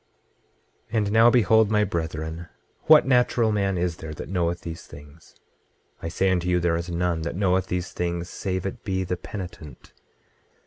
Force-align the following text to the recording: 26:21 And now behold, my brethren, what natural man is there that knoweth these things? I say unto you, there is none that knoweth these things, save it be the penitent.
26:21 0.89 0.97
And 0.97 1.11
now 1.11 1.29
behold, 1.29 1.69
my 1.69 1.83
brethren, 1.83 2.47
what 2.85 3.05
natural 3.05 3.51
man 3.51 3.77
is 3.77 3.97
there 3.97 4.15
that 4.15 4.29
knoweth 4.29 4.61
these 4.61 4.87
things? 4.87 5.35
I 6.01 6.07
say 6.07 6.31
unto 6.31 6.47
you, 6.49 6.59
there 6.59 6.75
is 6.75 6.89
none 6.89 7.21
that 7.21 7.35
knoweth 7.35 7.67
these 7.67 7.91
things, 7.91 8.27
save 8.27 8.65
it 8.65 8.83
be 8.83 9.03
the 9.03 9.15
penitent. 9.17 9.93